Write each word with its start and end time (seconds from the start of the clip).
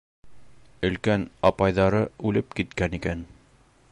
Өлкән 0.89 1.25
апайҙары 1.51 2.01
үлеп 2.31 2.59
киткән 2.61 2.99
икән. 3.01 3.23